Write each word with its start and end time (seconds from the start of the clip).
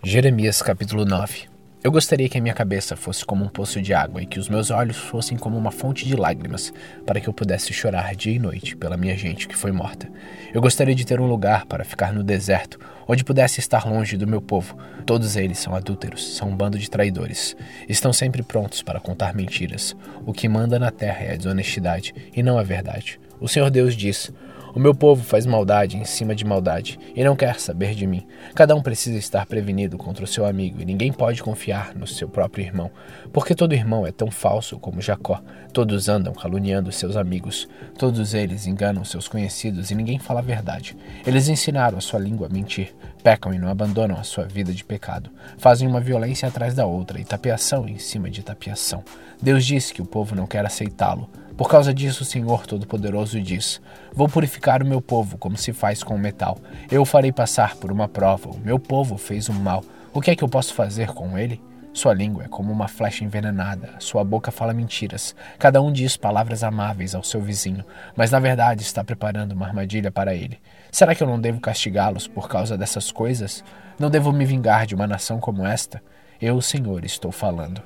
Jeremias 0.00 0.62
capítulo 0.62 1.04
9 1.04 1.48
Eu 1.82 1.90
gostaria 1.90 2.28
que 2.28 2.38
a 2.38 2.40
minha 2.40 2.54
cabeça 2.54 2.94
fosse 2.94 3.24
como 3.24 3.44
um 3.44 3.48
poço 3.48 3.82
de 3.82 3.92
água 3.92 4.22
e 4.22 4.26
que 4.26 4.38
os 4.38 4.48
meus 4.48 4.70
olhos 4.70 4.96
fossem 4.96 5.36
como 5.36 5.58
uma 5.58 5.72
fonte 5.72 6.06
de 6.06 6.14
lágrimas, 6.14 6.72
para 7.04 7.20
que 7.20 7.28
eu 7.28 7.32
pudesse 7.32 7.72
chorar 7.72 8.14
dia 8.14 8.32
e 8.32 8.38
noite 8.38 8.76
pela 8.76 8.96
minha 8.96 9.16
gente 9.18 9.48
que 9.48 9.56
foi 9.56 9.72
morta. 9.72 10.08
Eu 10.54 10.60
gostaria 10.60 10.94
de 10.94 11.04
ter 11.04 11.20
um 11.20 11.26
lugar 11.26 11.66
para 11.66 11.84
ficar 11.84 12.12
no 12.12 12.22
deserto, 12.22 12.78
onde 13.08 13.24
pudesse 13.24 13.58
estar 13.58 13.90
longe 13.90 14.16
do 14.16 14.26
meu 14.26 14.40
povo. 14.40 14.78
Todos 15.04 15.34
eles 15.34 15.58
são 15.58 15.74
adúlteros, 15.74 16.36
são 16.36 16.50
um 16.50 16.56
bando 16.56 16.78
de 16.78 16.88
traidores. 16.88 17.56
Estão 17.88 18.12
sempre 18.12 18.44
prontos 18.44 18.82
para 18.82 19.00
contar 19.00 19.34
mentiras. 19.34 19.96
O 20.24 20.32
que 20.32 20.48
manda 20.48 20.78
na 20.78 20.92
terra 20.92 21.24
é 21.24 21.32
a 21.32 21.36
desonestidade 21.36 22.14
e 22.32 22.40
não 22.40 22.56
a 22.56 22.62
verdade. 22.62 23.18
O 23.40 23.48
Senhor 23.48 23.68
Deus 23.68 23.96
diz: 23.96 24.32
o 24.74 24.80
meu 24.80 24.94
povo 24.94 25.22
faz 25.22 25.46
maldade 25.46 25.96
em 25.96 26.04
cima 26.04 26.34
de 26.34 26.44
maldade 26.44 26.98
e 27.14 27.24
não 27.24 27.36
quer 27.36 27.58
saber 27.58 27.94
de 27.94 28.06
mim. 28.06 28.26
Cada 28.54 28.74
um 28.74 28.82
precisa 28.82 29.18
estar 29.18 29.46
prevenido 29.46 29.96
contra 29.96 30.24
o 30.24 30.26
seu 30.26 30.44
amigo 30.44 30.80
e 30.80 30.84
ninguém 30.84 31.12
pode 31.12 31.42
confiar 31.42 31.94
no 31.94 32.06
seu 32.06 32.28
próprio 32.28 32.64
irmão, 32.64 32.90
porque 33.32 33.54
todo 33.54 33.74
irmão 33.74 34.06
é 34.06 34.12
tão 34.12 34.30
falso 34.30 34.78
como 34.78 35.00
Jacó. 35.00 35.42
Todos 35.72 36.08
andam 36.08 36.32
caluniando 36.32 36.92
seus 36.92 37.16
amigos, 37.16 37.68
todos 37.98 38.34
eles 38.34 38.66
enganam 38.66 39.04
seus 39.04 39.28
conhecidos 39.28 39.90
e 39.90 39.94
ninguém 39.94 40.18
fala 40.18 40.40
a 40.40 40.42
verdade. 40.42 40.96
Eles 41.26 41.48
ensinaram 41.48 41.98
a 41.98 42.00
sua 42.00 42.18
língua 42.18 42.46
a 42.46 42.50
mentir, 42.50 42.94
pecam 43.22 43.52
e 43.52 43.58
não 43.58 43.68
abandonam 43.68 44.16
a 44.16 44.22
sua 44.22 44.44
vida 44.44 44.72
de 44.72 44.84
pecado, 44.84 45.30
fazem 45.58 45.86
uma 45.86 46.00
violência 46.00 46.48
atrás 46.48 46.74
da 46.74 46.86
outra 46.86 47.20
e 47.20 47.24
tapeação 47.24 47.88
em 47.88 47.98
cima 47.98 48.30
de 48.30 48.42
tapeação. 48.42 49.04
Deus 49.40 49.64
disse 49.64 49.94
que 49.94 50.02
o 50.02 50.06
povo 50.06 50.34
não 50.34 50.46
quer 50.46 50.64
aceitá-lo. 50.64 51.28
Por 51.58 51.68
causa 51.68 51.92
disso, 51.92 52.22
o 52.22 52.24
Senhor 52.24 52.64
Todo-Poderoso 52.68 53.40
diz: 53.40 53.80
Vou 54.14 54.28
purificar 54.28 54.80
o 54.80 54.86
meu 54.86 55.02
povo 55.02 55.36
como 55.36 55.56
se 55.56 55.72
faz 55.72 56.04
com 56.04 56.14
o 56.14 56.18
metal. 56.18 56.56
Eu 56.88 57.02
o 57.02 57.04
farei 57.04 57.32
passar 57.32 57.74
por 57.74 57.90
uma 57.90 58.06
prova. 58.06 58.50
O 58.50 58.60
meu 58.60 58.78
povo 58.78 59.18
fez 59.18 59.48
o 59.48 59.52
mal. 59.52 59.82
O 60.14 60.20
que 60.20 60.30
é 60.30 60.36
que 60.36 60.44
eu 60.44 60.48
posso 60.48 60.72
fazer 60.72 61.08
com 61.08 61.36
ele? 61.36 61.60
Sua 61.92 62.14
língua 62.14 62.44
é 62.44 62.48
como 62.48 62.70
uma 62.70 62.86
flecha 62.86 63.24
envenenada, 63.24 63.94
sua 63.98 64.22
boca 64.22 64.52
fala 64.52 64.72
mentiras. 64.72 65.34
Cada 65.58 65.82
um 65.82 65.90
diz 65.90 66.16
palavras 66.16 66.62
amáveis 66.62 67.12
ao 67.12 67.24
seu 67.24 67.40
vizinho, 67.40 67.84
mas 68.14 68.30
na 68.30 68.38
verdade 68.38 68.82
está 68.82 69.02
preparando 69.02 69.50
uma 69.50 69.66
armadilha 69.66 70.12
para 70.12 70.36
ele. 70.36 70.60
Será 70.92 71.12
que 71.12 71.24
eu 71.24 71.26
não 71.26 71.40
devo 71.40 71.58
castigá-los 71.58 72.28
por 72.28 72.48
causa 72.48 72.78
dessas 72.78 73.10
coisas? 73.10 73.64
Não 73.98 74.08
devo 74.08 74.32
me 74.32 74.44
vingar 74.44 74.86
de 74.86 74.94
uma 74.94 75.08
nação 75.08 75.40
como 75.40 75.66
esta? 75.66 76.00
Eu, 76.40 76.60
Senhor, 76.60 77.04
estou 77.04 77.32
falando. 77.32 77.82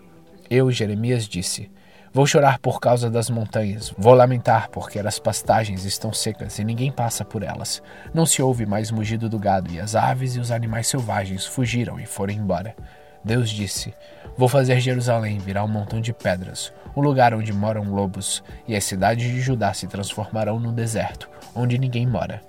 Eu, 0.50 0.70
Jeremias, 0.70 1.26
disse: 1.26 1.70
Vou 2.14 2.26
chorar 2.26 2.58
por 2.58 2.78
causa 2.78 3.08
das 3.08 3.30
montanhas, 3.30 3.94
vou 3.96 4.12
lamentar 4.12 4.68
porque 4.68 4.98
as 4.98 5.18
pastagens 5.18 5.86
estão 5.86 6.12
secas 6.12 6.58
e 6.58 6.64
ninguém 6.64 6.92
passa 6.92 7.24
por 7.24 7.42
elas. 7.42 7.82
Não 8.12 8.26
se 8.26 8.42
ouve 8.42 8.66
mais 8.66 8.90
mugido 8.90 9.30
do 9.30 9.38
gado, 9.38 9.72
e 9.72 9.80
as 9.80 9.94
aves 9.94 10.36
e 10.36 10.38
os 10.38 10.50
animais 10.50 10.88
selvagens 10.88 11.46
fugiram 11.46 11.98
e 11.98 12.04
foram 12.04 12.34
embora. 12.34 12.76
Deus 13.24 13.48
disse: 13.48 13.94
Vou 14.36 14.46
fazer 14.46 14.78
Jerusalém 14.78 15.38
virar 15.38 15.64
um 15.64 15.68
montão 15.68 16.02
de 16.02 16.12
pedras, 16.12 16.70
um 16.94 17.00
lugar 17.00 17.32
onde 17.32 17.50
moram 17.50 17.84
lobos, 17.84 18.44
e 18.68 18.76
as 18.76 18.84
cidades 18.84 19.24
de 19.24 19.40
Judá 19.40 19.72
se 19.72 19.86
transformarão 19.86 20.60
num 20.60 20.74
deserto, 20.74 21.30
onde 21.54 21.78
ninguém 21.78 22.06
mora. 22.06 22.42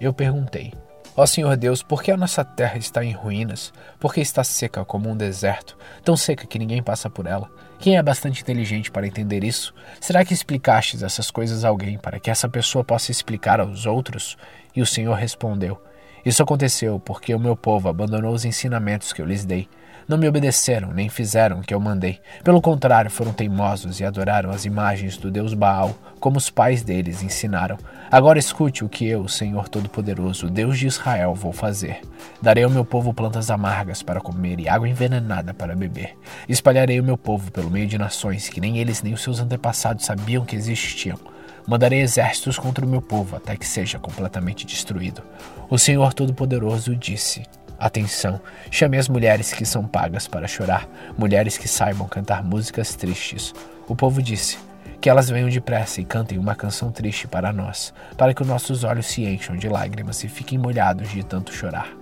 Eu 0.00 0.12
perguntei: 0.12 0.74
Ó 1.16 1.24
Senhor 1.24 1.56
Deus, 1.56 1.84
por 1.84 2.02
que 2.02 2.10
a 2.10 2.16
nossa 2.16 2.44
terra 2.44 2.78
está 2.78 3.04
em 3.04 3.12
ruínas? 3.12 3.72
Por 4.00 4.12
que 4.12 4.20
está 4.20 4.42
seca 4.42 4.84
como 4.84 5.08
um 5.08 5.16
deserto, 5.16 5.78
tão 6.02 6.16
seca 6.16 6.48
que 6.48 6.58
ninguém 6.58 6.82
passa 6.82 7.08
por 7.08 7.28
ela? 7.28 7.48
Quem 7.84 7.98
é 7.98 8.02
bastante 8.02 8.40
inteligente 8.40 8.90
para 8.90 9.06
entender 9.06 9.44
isso? 9.44 9.74
Será 10.00 10.24
que 10.24 10.32
explicastes 10.32 11.02
essas 11.02 11.30
coisas 11.30 11.66
a 11.66 11.68
alguém 11.68 11.98
para 11.98 12.18
que 12.18 12.30
essa 12.30 12.48
pessoa 12.48 12.82
possa 12.82 13.10
explicar 13.10 13.60
aos 13.60 13.84
outros? 13.84 14.38
E 14.74 14.80
o 14.80 14.86
Senhor 14.86 15.12
respondeu: 15.12 15.78
Isso 16.24 16.42
aconteceu 16.42 16.98
porque 16.98 17.34
o 17.34 17.38
meu 17.38 17.54
povo 17.54 17.90
abandonou 17.90 18.32
os 18.32 18.46
ensinamentos 18.46 19.12
que 19.12 19.20
eu 19.20 19.26
lhes 19.26 19.44
dei. 19.44 19.68
Não 20.06 20.18
me 20.18 20.28
obedeceram, 20.28 20.92
nem 20.92 21.08
fizeram 21.08 21.60
o 21.60 21.62
que 21.62 21.72
eu 21.72 21.80
mandei. 21.80 22.20
Pelo 22.42 22.60
contrário, 22.60 23.10
foram 23.10 23.32
teimosos 23.32 24.00
e 24.00 24.04
adoraram 24.04 24.50
as 24.50 24.66
imagens 24.66 25.16
do 25.16 25.30
deus 25.30 25.54
Baal, 25.54 25.94
como 26.20 26.36
os 26.36 26.50
pais 26.50 26.82
deles 26.82 27.22
ensinaram. 27.22 27.78
Agora 28.10 28.38
escute 28.38 28.84
o 28.84 28.88
que 28.88 29.06
eu, 29.06 29.26
Senhor 29.28 29.68
Todo-Poderoso, 29.68 30.50
Deus 30.50 30.78
de 30.78 30.86
Israel, 30.86 31.34
vou 31.34 31.52
fazer. 31.52 32.00
Darei 32.40 32.64
ao 32.64 32.70
meu 32.70 32.84
povo 32.84 33.14
plantas 33.14 33.50
amargas 33.50 34.02
para 34.02 34.20
comer 34.20 34.60
e 34.60 34.68
água 34.68 34.88
envenenada 34.88 35.54
para 35.54 35.74
beber. 35.74 36.16
Espalharei 36.46 37.00
o 37.00 37.04
meu 37.04 37.16
povo 37.16 37.50
pelo 37.50 37.70
meio 37.70 37.86
de 37.86 37.96
nações 37.96 38.48
que 38.48 38.60
nem 38.60 38.78
eles 38.78 39.02
nem 39.02 39.14
os 39.14 39.22
seus 39.22 39.40
antepassados 39.40 40.04
sabiam 40.04 40.44
que 40.44 40.54
existiam. 40.54 41.18
Mandarei 41.66 42.02
exércitos 42.02 42.58
contra 42.58 42.84
o 42.84 42.88
meu 42.88 43.00
povo 43.00 43.36
até 43.36 43.56
que 43.56 43.66
seja 43.66 43.98
completamente 43.98 44.66
destruído. 44.66 45.22
O 45.70 45.78
Senhor 45.78 46.12
Todo-Poderoso 46.12 46.94
disse: 46.94 47.42
Atenção, 47.84 48.40
chame 48.70 48.96
as 48.96 49.10
mulheres 49.10 49.52
que 49.52 49.66
são 49.66 49.86
pagas 49.86 50.26
para 50.26 50.48
chorar, 50.48 50.88
mulheres 51.18 51.58
que 51.58 51.68
saibam 51.68 52.08
cantar 52.08 52.42
músicas 52.42 52.94
tristes. 52.94 53.52
O 53.86 53.94
povo 53.94 54.22
disse: 54.22 54.56
Que 55.02 55.10
elas 55.10 55.28
venham 55.28 55.50
depressa 55.50 56.00
e 56.00 56.04
cantem 56.06 56.38
uma 56.38 56.54
canção 56.54 56.90
triste 56.90 57.28
para 57.28 57.52
nós, 57.52 57.92
para 58.16 58.32
que 58.32 58.40
os 58.40 58.48
nossos 58.48 58.84
olhos 58.84 59.04
se 59.04 59.22
encham 59.26 59.54
de 59.54 59.68
lágrimas 59.68 60.24
e 60.24 60.28
fiquem 60.28 60.56
molhados 60.56 61.10
de 61.10 61.22
tanto 61.22 61.52
chorar. 61.52 61.94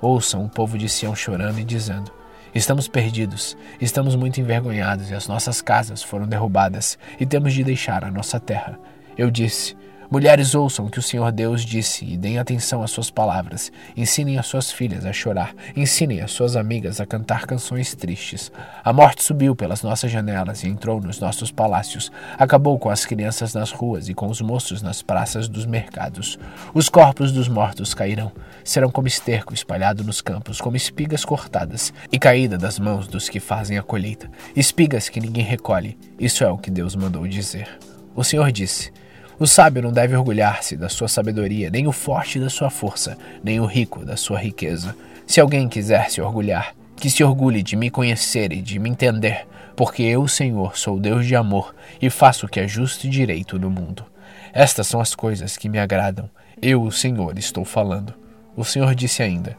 Ouçam 0.00 0.42
o 0.42 0.48
povo 0.48 0.78
de 0.78 0.88
Sião 0.88 1.14
chorando 1.14 1.58
e 1.58 1.64
dizendo: 1.64 2.10
Estamos 2.54 2.88
perdidos, 2.88 3.58
estamos 3.78 4.16
muito 4.16 4.40
envergonhados 4.40 5.10
e 5.10 5.14
as 5.14 5.28
nossas 5.28 5.60
casas 5.60 6.02
foram 6.02 6.26
derrubadas 6.26 6.98
e 7.20 7.26
temos 7.26 7.52
de 7.52 7.62
deixar 7.62 8.06
a 8.06 8.10
nossa 8.10 8.40
terra. 8.40 8.80
Eu 9.18 9.30
disse: 9.30 9.76
Mulheres, 10.08 10.54
ouçam 10.54 10.86
o 10.86 10.90
que 10.90 11.00
o 11.00 11.02
Senhor 11.02 11.32
Deus 11.32 11.64
disse 11.64 12.04
e 12.04 12.16
deem 12.16 12.38
atenção 12.38 12.82
às 12.82 12.92
suas 12.92 13.10
palavras. 13.10 13.72
Ensinem 13.96 14.38
as 14.38 14.46
suas 14.46 14.70
filhas 14.70 15.04
a 15.04 15.12
chorar. 15.12 15.52
Ensinem 15.74 16.20
as 16.20 16.30
suas 16.30 16.54
amigas 16.54 17.00
a 17.00 17.06
cantar 17.06 17.44
canções 17.44 17.94
tristes. 17.94 18.52
A 18.84 18.92
morte 18.92 19.24
subiu 19.24 19.56
pelas 19.56 19.82
nossas 19.82 20.10
janelas 20.12 20.62
e 20.62 20.68
entrou 20.68 21.00
nos 21.00 21.18
nossos 21.18 21.50
palácios. 21.50 22.12
Acabou 22.38 22.78
com 22.78 22.88
as 22.88 23.04
crianças 23.04 23.52
nas 23.52 23.72
ruas 23.72 24.08
e 24.08 24.14
com 24.14 24.28
os 24.28 24.40
moços 24.40 24.80
nas 24.80 25.02
praças 25.02 25.48
dos 25.48 25.66
mercados. 25.66 26.38
Os 26.72 26.88
corpos 26.88 27.32
dos 27.32 27.48
mortos 27.48 27.92
cairão. 27.92 28.30
Serão 28.62 28.90
como 28.90 29.08
esterco 29.08 29.54
espalhado 29.54 30.04
nos 30.04 30.20
campos, 30.20 30.60
como 30.60 30.76
espigas 30.76 31.24
cortadas 31.24 31.92
e 32.12 32.18
caída 32.18 32.56
das 32.56 32.78
mãos 32.78 33.08
dos 33.08 33.28
que 33.28 33.40
fazem 33.40 33.76
a 33.76 33.82
colheita. 33.82 34.30
Espigas 34.54 35.08
que 35.08 35.20
ninguém 35.20 35.44
recolhe. 35.44 35.98
Isso 36.18 36.44
é 36.44 36.48
o 36.48 36.58
que 36.58 36.70
Deus 36.70 36.94
mandou 36.94 37.26
dizer. 37.26 37.68
O 38.14 38.22
Senhor 38.22 38.52
disse. 38.52 38.92
O 39.38 39.46
sábio 39.46 39.82
não 39.82 39.92
deve 39.92 40.16
orgulhar-se 40.16 40.78
da 40.78 40.88
sua 40.88 41.08
sabedoria, 41.08 41.68
nem 41.68 41.86
o 41.86 41.92
forte 41.92 42.40
da 42.40 42.48
sua 42.48 42.70
força, 42.70 43.18
nem 43.44 43.60
o 43.60 43.66
rico 43.66 44.02
da 44.02 44.16
sua 44.16 44.38
riqueza. 44.38 44.96
Se 45.26 45.40
alguém 45.40 45.68
quiser 45.68 46.10
se 46.10 46.22
orgulhar, 46.22 46.74
que 46.96 47.10
se 47.10 47.22
orgulhe 47.22 47.62
de 47.62 47.76
me 47.76 47.90
conhecer 47.90 48.50
e 48.50 48.62
de 48.62 48.78
me 48.78 48.88
entender, 48.88 49.46
porque 49.76 50.02
eu, 50.02 50.26
Senhor, 50.26 50.78
sou 50.78 50.98
Deus 50.98 51.26
de 51.26 51.36
amor 51.36 51.74
e 52.00 52.08
faço 52.08 52.46
o 52.46 52.48
que 52.48 52.60
é 52.60 52.66
justo 52.66 53.06
e 53.06 53.10
direito 53.10 53.58
no 53.58 53.68
mundo. 53.68 54.06
Estas 54.54 54.86
são 54.86 55.02
as 55.02 55.14
coisas 55.14 55.58
que 55.58 55.68
me 55.68 55.78
agradam. 55.78 56.30
Eu, 56.62 56.82
o 56.82 56.90
Senhor, 56.90 57.36
estou 57.38 57.62
falando. 57.62 58.14
O 58.56 58.64
Senhor 58.64 58.94
disse 58.94 59.22
ainda: 59.22 59.54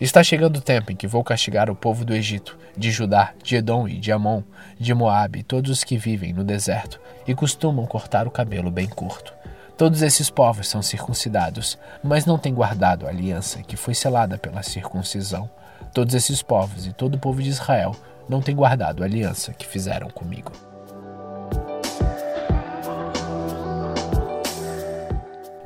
Está 0.00 0.22
chegando 0.22 0.56
o 0.56 0.62
tempo 0.62 0.90
em 0.90 0.96
que 0.96 1.06
vou 1.06 1.22
castigar 1.22 1.68
o 1.68 1.76
povo 1.76 2.06
do 2.06 2.14
Egito, 2.14 2.58
de 2.74 2.90
Judá, 2.90 3.34
de 3.44 3.56
Edom 3.56 3.86
e 3.86 3.98
de 3.98 4.10
Amon, 4.10 4.42
de 4.78 4.94
Moabe, 4.94 5.42
todos 5.42 5.70
os 5.70 5.84
que 5.84 5.98
vivem 5.98 6.32
no 6.32 6.42
deserto 6.42 6.98
e 7.28 7.34
costumam 7.34 7.84
cortar 7.84 8.26
o 8.26 8.30
cabelo 8.30 8.70
bem 8.70 8.88
curto. 8.88 9.34
Todos 9.76 10.00
esses 10.00 10.30
povos 10.30 10.68
são 10.68 10.80
circuncidados, 10.80 11.78
mas 12.02 12.24
não 12.24 12.38
têm 12.38 12.54
guardado 12.54 13.06
a 13.06 13.10
aliança 13.10 13.62
que 13.62 13.76
foi 13.76 13.92
selada 13.92 14.38
pela 14.38 14.62
circuncisão. 14.62 15.50
Todos 15.92 16.14
esses 16.14 16.40
povos 16.40 16.86
e 16.86 16.94
todo 16.94 17.16
o 17.16 17.18
povo 17.18 17.42
de 17.42 17.50
Israel 17.50 17.94
não 18.26 18.40
têm 18.40 18.56
guardado 18.56 19.02
a 19.02 19.06
aliança 19.06 19.52
que 19.52 19.66
fizeram 19.66 20.08
comigo. 20.08 20.50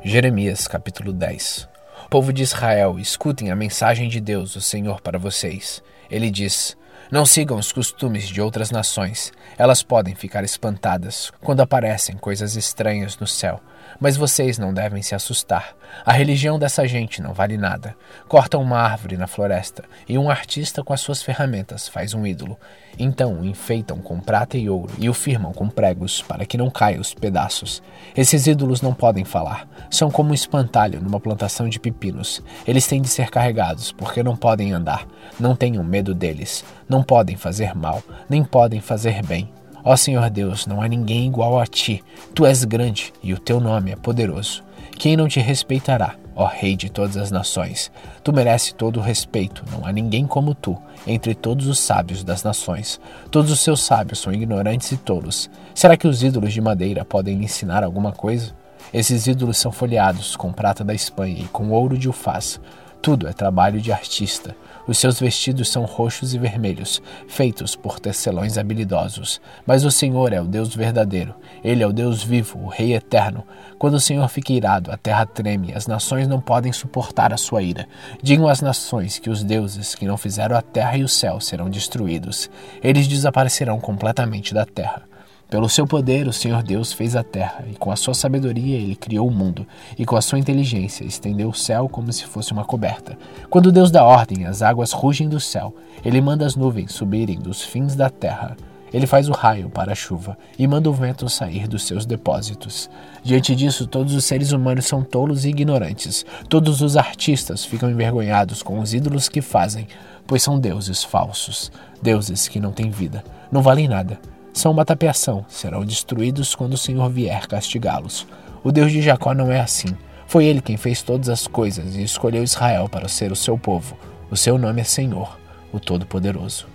Jeremias 0.03 0.67
capítulo 0.67 1.13
10 1.13 1.74
Povo 2.09 2.31
de 2.31 2.43
Israel, 2.43 2.97
escutem 2.99 3.51
a 3.51 3.55
mensagem 3.55 4.07
de 4.07 4.19
Deus, 4.19 4.55
o 4.55 4.61
Senhor, 4.61 5.01
para 5.01 5.17
vocês. 5.17 5.81
Ele 6.09 6.29
diz: 6.29 6.77
Não 7.11 7.25
sigam 7.25 7.57
os 7.57 7.71
costumes 7.71 8.27
de 8.27 8.41
outras 8.41 8.71
nações. 8.71 9.31
Elas 9.57 9.83
podem 9.83 10.15
ficar 10.15 10.43
espantadas 10.43 11.31
quando 11.41 11.61
aparecem 11.61 12.17
coisas 12.17 12.55
estranhas 12.55 13.17
no 13.17 13.27
céu 13.27 13.61
mas 13.99 14.17
vocês 14.17 14.57
não 14.57 14.73
devem 14.73 15.01
se 15.01 15.15
assustar. 15.15 15.75
A 16.05 16.11
religião 16.11 16.59
dessa 16.59 16.87
gente 16.87 17.21
não 17.21 17.33
vale 17.33 17.57
nada. 17.57 17.95
Cortam 18.27 18.61
uma 18.61 18.79
árvore 18.79 19.17
na 19.17 19.27
floresta 19.27 19.83
e 20.07 20.17
um 20.17 20.29
artista 20.29 20.83
com 20.83 20.93
as 20.93 21.01
suas 21.01 21.23
ferramentas 21.23 21.87
faz 21.87 22.13
um 22.13 22.25
ídolo. 22.25 22.57
Então 22.97 23.39
o 23.39 23.45
enfeitam 23.45 23.99
com 23.99 24.19
prata 24.19 24.57
e 24.57 24.69
ouro 24.69 24.93
e 24.97 25.09
o 25.09 25.13
firmam 25.13 25.53
com 25.53 25.69
pregos 25.69 26.21
para 26.21 26.45
que 26.45 26.57
não 26.57 26.69
caia 26.69 26.99
os 26.99 27.13
pedaços. 27.13 27.81
Esses 28.15 28.47
ídolos 28.47 28.81
não 28.81 28.93
podem 28.93 29.23
falar. 29.23 29.67
São 29.89 30.09
como 30.09 30.31
um 30.31 30.33
espantalho 30.33 31.01
numa 31.01 31.19
plantação 31.19 31.69
de 31.69 31.79
pepinos. 31.79 32.41
Eles 32.67 32.87
têm 32.87 33.01
de 33.01 33.07
ser 33.07 33.29
carregados 33.29 33.91
porque 33.91 34.23
não 34.23 34.35
podem 34.35 34.73
andar. 34.73 35.05
Não 35.39 35.55
tenham 35.55 35.83
medo 35.83 36.13
deles. 36.13 36.63
Não 36.87 37.03
podem 37.03 37.35
fazer 37.35 37.75
mal, 37.75 38.01
nem 38.29 38.43
podem 38.43 38.79
fazer 38.79 39.25
bem. 39.25 39.49
Ó 39.83 39.95
Senhor 39.95 40.29
Deus, 40.29 40.65
não 40.65 40.81
há 40.81 40.87
ninguém 40.87 41.27
igual 41.27 41.59
a 41.59 41.65
ti. 41.65 42.03
Tu 42.33 42.45
és 42.45 42.63
grande 42.63 43.13
e 43.21 43.33
o 43.33 43.39
teu 43.39 43.59
nome 43.59 43.91
é 43.91 43.95
poderoso. 43.95 44.63
Quem 44.97 45.15
não 45.15 45.27
te 45.27 45.39
respeitará? 45.39 46.15
ó 46.35 46.45
Rei 46.45 46.75
de 46.75 46.89
todas 46.89 47.15
as 47.15 47.31
nações. 47.31 47.89
Tu 48.23 48.33
mereces 48.33 48.73
todo 48.73 48.99
o 48.99 49.03
respeito, 49.03 49.63
não 49.71 49.85
há 49.87 49.91
ninguém 49.91 50.27
como 50.27 50.53
tu, 50.53 50.77
entre 51.07 51.33
todos 51.33 51.67
os 51.67 51.79
sábios 51.79 52.23
das 52.23 52.43
nações. 52.43 52.99
Todos 53.31 53.51
os 53.51 53.61
seus 53.61 53.81
sábios 53.81 54.19
são 54.19 54.33
ignorantes 54.33 54.91
e 54.91 54.97
tolos. 54.97 55.49
Será 55.73 55.95
que 55.95 56.07
os 56.07 56.21
ídolos 56.23 56.53
de 56.53 56.61
madeira 56.61 57.05
podem 57.05 57.37
lhe 57.37 57.45
ensinar 57.45 57.83
alguma 57.83 58.11
coisa? 58.11 58.53
Esses 58.93 59.27
ídolos 59.27 59.57
são 59.57 59.71
folheados 59.71 60.35
com 60.35 60.51
prata 60.51 60.83
da 60.83 60.93
Espanha 60.93 61.39
e 61.41 61.47
com 61.47 61.69
ouro 61.69 61.97
de 61.97 62.09
Ufaz. 62.09 62.59
Tudo 63.01 63.27
é 63.27 63.33
trabalho 63.33 63.79
de 63.79 63.91
artista. 63.91 64.55
Os 64.87 64.97
seus 64.97 65.19
vestidos 65.19 65.69
são 65.69 65.83
roxos 65.83 66.33
e 66.33 66.37
vermelhos, 66.37 67.01
feitos 67.27 67.75
por 67.75 67.99
tecelões 67.99 68.57
habilidosos. 68.57 69.41
Mas 69.65 69.83
o 69.83 69.91
Senhor 69.91 70.31
é 70.31 70.39
o 70.39 70.45
Deus 70.45 70.75
verdadeiro. 70.75 71.33
Ele 71.63 71.81
é 71.81 71.87
o 71.87 71.93
Deus 71.93 72.23
vivo, 72.23 72.59
o 72.59 72.67
Rei 72.67 72.93
eterno. 72.93 73.43
Quando 73.79 73.95
o 73.95 73.99
Senhor 73.99 74.27
fica 74.29 74.53
irado, 74.53 74.91
a 74.91 74.97
terra 74.97 75.25
treme, 75.25 75.73
as 75.73 75.87
nações 75.87 76.27
não 76.27 76.39
podem 76.39 76.71
suportar 76.71 77.33
a 77.33 77.37
sua 77.37 77.63
ira. 77.63 77.87
Digam 78.21 78.47
às 78.47 78.61
nações 78.61 79.17
que 79.17 79.29
os 79.29 79.43
deuses 79.43 79.95
que 79.95 80.05
não 80.05 80.17
fizeram 80.17 80.55
a 80.55 80.61
terra 80.61 80.97
e 80.97 81.03
o 81.03 81.09
céu 81.09 81.39
serão 81.39 81.69
destruídos. 81.69 82.49
Eles 82.83 83.07
desaparecerão 83.07 83.79
completamente 83.79 84.53
da 84.53 84.65
terra. 84.65 85.14
Pelo 85.47 85.69
seu 85.69 85.85
poder, 85.85 86.27
o 86.27 86.33
Senhor 86.33 86.63
Deus 86.63 86.91
fez 86.91 87.15
a 87.15 87.23
terra, 87.23 87.63
e 87.71 87.75
com 87.75 87.91
a 87.91 87.95
sua 87.95 88.15
sabedoria 88.15 88.77
ele 88.77 88.95
criou 88.95 89.27
o 89.27 89.31
mundo, 89.31 89.65
e 89.97 90.03
com 90.03 90.15
a 90.15 90.21
sua 90.21 90.39
inteligência 90.39 91.03
estendeu 91.05 91.49
o 91.49 91.53
céu 91.53 91.87
como 91.87 92.11
se 92.11 92.25
fosse 92.25 92.51
uma 92.51 92.65
coberta. 92.65 93.15
Quando 93.47 93.71
Deus 93.71 93.91
dá 93.91 94.03
ordem, 94.03 94.45
as 94.45 94.63
águas 94.63 94.91
rugem 94.91 95.29
do 95.29 95.39
céu, 95.39 95.75
ele 96.03 96.19
manda 96.19 96.47
as 96.47 96.55
nuvens 96.55 96.93
subirem 96.93 97.37
dos 97.37 97.61
fins 97.61 97.95
da 97.95 98.09
terra. 98.09 98.57
Ele 98.91 99.05
faz 99.05 99.29
o 99.29 99.33
raio 99.33 99.69
para 99.69 99.91
a 99.91 99.95
chuva 99.95 100.35
e 100.57 100.65
manda 100.65 100.89
o 100.89 100.93
vento 100.93 101.29
sair 101.29 101.67
dos 101.67 101.83
seus 101.85 102.07
depósitos. 102.07 102.89
Diante 103.23 103.55
disso, 103.55 103.85
todos 103.85 104.15
os 104.15 104.25
seres 104.25 104.51
humanos 104.51 104.85
são 104.85 105.03
tolos 105.03 105.45
e 105.45 105.49
ignorantes. 105.49 106.25
Todos 106.49 106.81
os 106.81 106.97
artistas 106.97 107.63
ficam 107.63 107.89
envergonhados 107.91 108.63
com 108.63 108.79
os 108.79 108.95
ídolos 108.95 109.29
que 109.29 109.41
fazem, 109.41 109.87
pois 110.25 110.41
são 110.41 110.59
deuses 110.59 111.03
falsos, 111.03 111.71
deuses 112.01 112.47
que 112.47 112.59
não 112.59 112.71
têm 112.71 112.89
vida, 112.89 113.23
não 113.51 113.61
valem 113.61 113.87
nada 113.87 114.17
são 114.55 114.71
uma 114.71 114.85
tapeação, 114.85 115.45
serão 115.49 115.83
destruídos 115.83 116.55
quando 116.55 116.75
o 116.75 116.77
Senhor 116.77 117.09
vier 117.09 117.45
castigá-los. 117.45 118.25
O 118.63 118.71
Deus 118.71 118.89
de 118.89 119.01
Jacó 119.01 119.33
não 119.33 119.51
é 119.51 119.59
assim. 119.59 119.89
Foi 120.27 120.45
ele 120.45 120.61
quem 120.61 120.77
fez 120.77 121.01
todas 121.01 121.27
as 121.27 121.45
coisas 121.45 121.97
e 121.97 122.03
escolheu 122.03 122.41
Israel 122.41 122.87
para 122.87 123.09
ser 123.09 123.33
o 123.33 123.35
seu 123.35 123.57
povo. 123.57 123.97
O 124.31 124.37
seu 124.37 124.57
nome 124.57 124.79
é 124.79 124.85
Senhor, 124.85 125.37
o 125.73 125.79
Todo-Poderoso. 125.79 126.67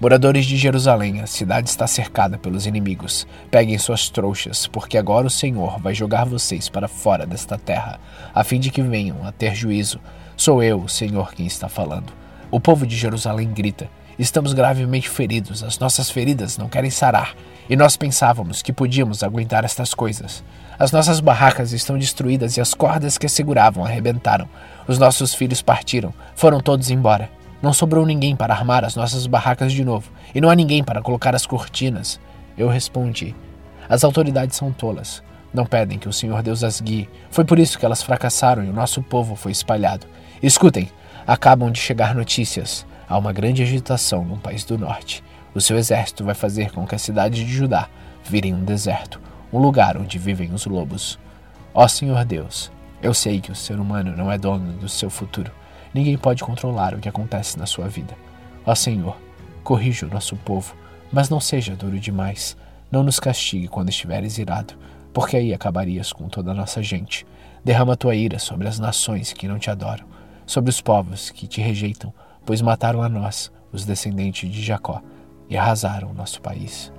Moradores 0.00 0.44
de 0.44 0.56
Jerusalém, 0.56 1.20
a 1.20 1.26
cidade 1.28 1.68
está 1.68 1.86
cercada 1.86 2.36
pelos 2.36 2.66
inimigos. 2.66 3.28
Peguem 3.48 3.78
suas 3.78 4.10
trouxas, 4.10 4.66
porque 4.66 4.98
agora 4.98 5.28
o 5.28 5.30
Senhor 5.30 5.78
vai 5.78 5.94
jogar 5.94 6.24
vocês 6.24 6.68
para 6.68 6.88
fora 6.88 7.24
desta 7.24 7.56
terra, 7.56 8.00
a 8.34 8.42
fim 8.42 8.58
de 8.58 8.72
que 8.72 8.82
venham 8.82 9.24
a 9.24 9.30
ter 9.30 9.54
juízo. 9.54 10.00
Sou 10.36 10.64
eu, 10.64 10.80
o 10.80 10.88
Senhor, 10.88 11.32
quem 11.32 11.46
está 11.46 11.68
falando. 11.68 12.12
O 12.50 12.58
povo 12.58 12.84
de 12.84 12.96
Jerusalém 12.96 13.52
grita: 13.52 13.88
Estamos 14.20 14.52
gravemente 14.52 15.08
feridos, 15.08 15.64
as 15.64 15.78
nossas 15.78 16.10
feridas 16.10 16.58
não 16.58 16.68
querem 16.68 16.90
sarar, 16.90 17.34
e 17.70 17.74
nós 17.74 17.96
pensávamos 17.96 18.60
que 18.60 18.70
podíamos 18.70 19.22
aguentar 19.22 19.64
estas 19.64 19.94
coisas. 19.94 20.44
As 20.78 20.92
nossas 20.92 21.20
barracas 21.20 21.72
estão 21.72 21.96
destruídas 21.96 22.54
e 22.54 22.60
as 22.60 22.74
cordas 22.74 23.16
que 23.16 23.24
as 23.24 23.32
seguravam 23.32 23.82
arrebentaram. 23.82 24.46
Os 24.86 24.98
nossos 24.98 25.32
filhos 25.32 25.62
partiram, 25.62 26.12
foram 26.34 26.60
todos 26.60 26.90
embora. 26.90 27.30
Não 27.62 27.72
sobrou 27.72 28.04
ninguém 28.04 28.36
para 28.36 28.52
armar 28.52 28.84
as 28.84 28.94
nossas 28.94 29.26
barracas 29.26 29.72
de 29.72 29.82
novo, 29.82 30.12
e 30.34 30.40
não 30.40 30.50
há 30.50 30.54
ninguém 30.54 30.84
para 30.84 31.00
colocar 31.00 31.34
as 31.34 31.46
cortinas. 31.46 32.20
Eu 32.58 32.68
respondi: 32.68 33.34
As 33.88 34.04
autoridades 34.04 34.54
são 34.54 34.70
tolas. 34.70 35.22
Não 35.50 35.64
pedem 35.64 35.98
que 35.98 36.10
o 36.10 36.12
Senhor 36.12 36.42
Deus 36.42 36.62
as 36.62 36.78
guie. 36.78 37.08
Foi 37.30 37.46
por 37.46 37.58
isso 37.58 37.78
que 37.78 37.86
elas 37.86 38.02
fracassaram 38.02 38.62
e 38.62 38.68
o 38.68 38.74
nosso 38.74 39.02
povo 39.02 39.34
foi 39.34 39.50
espalhado. 39.50 40.06
Escutem, 40.42 40.90
acabam 41.26 41.72
de 41.72 41.80
chegar 41.80 42.14
notícias. 42.14 42.84
Há 43.10 43.18
uma 43.18 43.32
grande 43.32 43.60
agitação 43.60 44.24
no 44.24 44.38
país 44.38 44.64
do 44.64 44.78
norte. 44.78 45.24
O 45.52 45.60
seu 45.60 45.76
exército 45.76 46.24
vai 46.24 46.32
fazer 46.32 46.70
com 46.70 46.86
que 46.86 46.94
a 46.94 46.98
cidade 46.98 47.44
de 47.44 47.52
Judá 47.52 47.88
vire 48.22 48.54
um 48.54 48.64
deserto, 48.64 49.20
um 49.52 49.58
lugar 49.58 49.96
onde 49.96 50.16
vivem 50.16 50.54
os 50.54 50.64
lobos. 50.64 51.18
Ó 51.74 51.88
Senhor 51.88 52.24
Deus, 52.24 52.70
eu 53.02 53.12
sei 53.12 53.40
que 53.40 53.50
o 53.50 53.54
ser 53.54 53.80
humano 53.80 54.16
não 54.16 54.30
é 54.30 54.38
dono 54.38 54.74
do 54.74 54.88
seu 54.88 55.10
futuro. 55.10 55.50
Ninguém 55.92 56.16
pode 56.16 56.44
controlar 56.44 56.94
o 56.94 57.00
que 57.00 57.08
acontece 57.08 57.58
na 57.58 57.66
sua 57.66 57.88
vida. 57.88 58.16
Ó 58.64 58.76
Senhor, 58.76 59.16
corrija 59.64 60.06
o 60.06 60.10
nosso 60.10 60.36
povo, 60.36 60.76
mas 61.10 61.28
não 61.28 61.40
seja 61.40 61.74
duro 61.74 61.98
demais. 61.98 62.56
Não 62.92 63.02
nos 63.02 63.18
castigue 63.18 63.66
quando 63.66 63.88
estiveres 63.88 64.38
irado, 64.38 64.74
porque 65.12 65.36
aí 65.36 65.52
acabarias 65.52 66.12
com 66.12 66.28
toda 66.28 66.52
a 66.52 66.54
nossa 66.54 66.80
gente. 66.80 67.26
Derrama 67.64 67.96
tua 67.96 68.14
ira 68.14 68.38
sobre 68.38 68.68
as 68.68 68.78
nações 68.78 69.32
que 69.32 69.48
não 69.48 69.58
te 69.58 69.68
adoram, 69.68 70.04
sobre 70.46 70.70
os 70.70 70.80
povos 70.80 71.30
que 71.30 71.48
te 71.48 71.60
rejeitam, 71.60 72.14
pois 72.44 72.60
mataram 72.60 73.02
a 73.02 73.08
nós, 73.08 73.50
os 73.72 73.84
descendentes 73.84 74.50
de 74.50 74.62
Jacó, 74.62 75.02
e 75.48 75.56
arrasaram 75.56 76.14
nosso 76.14 76.40
país. 76.40 76.92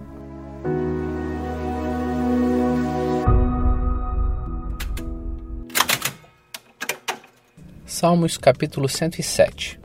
Salmos 7.85 8.37
capítulo 8.37 8.89
107 8.89 9.81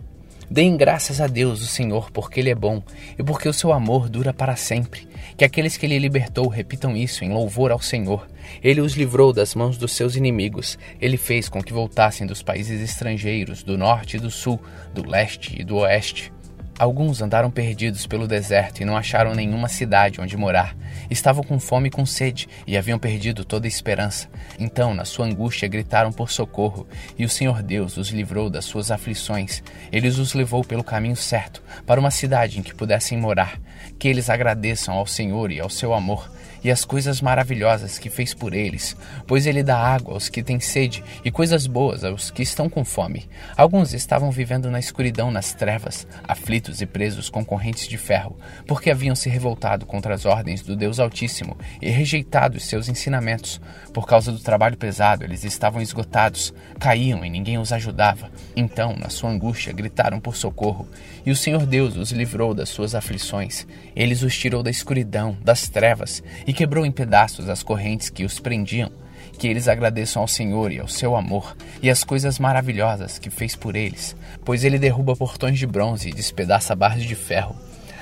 Deem 0.48 0.76
graças 0.76 1.20
a 1.20 1.26
Deus, 1.26 1.60
o 1.60 1.66
Senhor, 1.66 2.10
porque 2.10 2.38
Ele 2.38 2.50
é 2.50 2.54
bom 2.54 2.82
e 3.18 3.22
porque 3.22 3.48
o 3.48 3.52
seu 3.52 3.72
amor 3.72 4.08
dura 4.08 4.32
para 4.32 4.54
sempre. 4.54 5.08
Que 5.36 5.44
aqueles 5.44 5.76
que 5.76 5.84
Ele 5.84 5.98
libertou 5.98 6.48
repitam 6.48 6.96
isso 6.96 7.22
em 7.22 7.30
louvor 7.30 7.70
ao 7.70 7.80
Senhor. 7.80 8.26
Ele 8.62 8.80
os 8.80 8.94
livrou 8.94 9.32
das 9.34 9.54
mãos 9.54 9.76
dos 9.76 9.92
seus 9.92 10.16
inimigos. 10.16 10.78
Ele 10.98 11.18
fez 11.18 11.48
com 11.48 11.62
que 11.62 11.74
voltassem 11.74 12.26
dos 12.26 12.42
países 12.42 12.80
estrangeiros, 12.80 13.62
do 13.62 13.76
norte 13.76 14.16
e 14.16 14.20
do 14.20 14.30
sul, 14.30 14.58
do 14.94 15.06
leste 15.06 15.60
e 15.60 15.64
do 15.64 15.76
oeste. 15.76 16.32
Alguns 16.78 17.22
andaram 17.22 17.50
perdidos 17.50 18.06
pelo 18.06 18.28
deserto 18.28 18.82
e 18.82 18.84
não 18.84 18.98
acharam 18.98 19.34
nenhuma 19.34 19.66
cidade 19.66 20.20
onde 20.20 20.36
morar. 20.36 20.76
Estavam 21.08 21.42
com 21.42 21.58
fome 21.58 21.88
e 21.88 21.90
com 21.90 22.04
sede 22.04 22.46
e 22.66 22.76
haviam 22.76 22.98
perdido 22.98 23.46
toda 23.46 23.66
a 23.66 23.68
esperança. 23.68 24.28
Então, 24.58 24.92
na 24.92 25.06
sua 25.06 25.24
angústia, 25.24 25.68
gritaram 25.68 26.12
por 26.12 26.30
socorro, 26.30 26.86
e 27.18 27.24
o 27.24 27.30
Senhor 27.30 27.62
Deus 27.62 27.96
os 27.96 28.10
livrou 28.10 28.50
das 28.50 28.66
suas 28.66 28.90
aflições. 28.90 29.62
Ele 29.90 30.08
os 30.08 30.34
levou 30.34 30.62
pelo 30.62 30.84
caminho 30.84 31.16
certo, 31.16 31.62
para 31.86 31.98
uma 31.98 32.10
cidade 32.10 32.58
em 32.58 32.62
que 32.62 32.74
pudessem 32.74 33.16
morar. 33.16 33.58
Que 33.98 34.08
eles 34.08 34.28
agradeçam 34.28 34.94
ao 34.94 35.06
Senhor 35.06 35.50
e 35.50 35.60
ao 35.60 35.70
seu 35.70 35.94
amor 35.94 36.28
e 36.66 36.70
as 36.72 36.84
coisas 36.84 37.20
maravilhosas 37.20 37.96
que 37.96 38.10
fez 38.10 38.34
por 38.34 38.52
eles, 38.52 38.96
pois 39.24 39.46
ele 39.46 39.62
dá 39.62 39.78
água 39.78 40.14
aos 40.14 40.28
que 40.28 40.42
têm 40.42 40.58
sede 40.58 41.04
e 41.24 41.30
coisas 41.30 41.64
boas 41.64 42.02
aos 42.02 42.28
que 42.28 42.42
estão 42.42 42.68
com 42.68 42.84
fome. 42.84 43.28
Alguns 43.56 43.94
estavam 43.94 44.32
vivendo 44.32 44.68
na 44.68 44.80
escuridão, 44.80 45.30
nas 45.30 45.54
trevas, 45.54 46.08
aflitos 46.24 46.80
e 46.80 46.86
presos 46.86 47.30
com 47.30 47.44
correntes 47.44 47.86
de 47.86 47.96
ferro, 47.96 48.36
porque 48.66 48.90
haviam 48.90 49.14
se 49.14 49.28
revoltado 49.28 49.86
contra 49.86 50.12
as 50.12 50.24
ordens 50.24 50.60
do 50.60 50.74
Deus 50.74 50.98
Altíssimo 50.98 51.56
e 51.80 51.88
rejeitado 51.88 52.56
os 52.56 52.64
seus 52.64 52.88
ensinamentos. 52.88 53.60
Por 53.94 54.04
causa 54.04 54.32
do 54.32 54.40
trabalho 54.40 54.76
pesado, 54.76 55.22
eles 55.22 55.44
estavam 55.44 55.80
esgotados, 55.80 56.52
caíam 56.80 57.24
e 57.24 57.30
ninguém 57.30 57.58
os 57.58 57.72
ajudava. 57.72 58.28
Então, 58.56 58.96
na 58.98 59.08
sua 59.08 59.30
angústia, 59.30 59.72
gritaram 59.72 60.18
por 60.18 60.34
socorro, 60.34 60.88
e 61.24 61.30
o 61.30 61.36
Senhor 61.36 61.64
Deus 61.64 61.96
os 61.96 62.10
livrou 62.10 62.52
das 62.52 62.70
suas 62.70 62.92
aflições. 62.92 63.68
Eles 63.94 64.22
os 64.22 64.36
tirou 64.36 64.64
da 64.64 64.70
escuridão, 64.70 65.36
das 65.44 65.68
trevas 65.68 66.24
e 66.44 66.55
quebrou 66.56 66.86
em 66.86 66.90
pedaços 66.90 67.50
as 67.50 67.62
correntes 67.62 68.08
que 68.08 68.24
os 68.24 68.40
prendiam. 68.40 68.90
Que 69.38 69.46
eles 69.46 69.68
agradeçam 69.68 70.22
ao 70.22 70.28
Senhor 70.28 70.72
e 70.72 70.80
ao 70.80 70.88
seu 70.88 71.14
amor 71.14 71.54
e 71.82 71.90
as 71.90 72.02
coisas 72.02 72.38
maravilhosas 72.38 73.18
que 73.18 73.28
fez 73.28 73.54
por 73.54 73.76
eles, 73.76 74.16
pois 74.42 74.64
ele 74.64 74.78
derruba 74.78 75.14
portões 75.14 75.58
de 75.58 75.66
bronze 75.66 76.08
e 76.08 76.14
despedaça 76.14 76.74
barras 76.74 77.02
de 77.02 77.14
ferro. 77.14 77.54